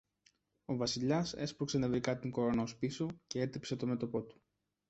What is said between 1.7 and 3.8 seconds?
νευρικά την κορώνα ως πίσω κι έτριψε